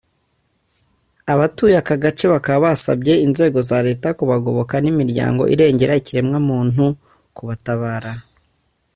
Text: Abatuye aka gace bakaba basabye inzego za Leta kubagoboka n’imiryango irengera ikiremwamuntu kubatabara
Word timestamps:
Abatuye 1.33 1.75
aka 1.81 1.95
gace 2.03 2.25
bakaba 2.33 2.61
basabye 2.65 3.13
inzego 3.25 3.59
za 3.69 3.77
Leta 3.87 4.07
kubagoboka 4.19 4.75
n’imiryango 4.79 5.43
irengera 5.53 5.97
ikiremwamuntu 6.01 6.83
kubatabara 7.35 8.13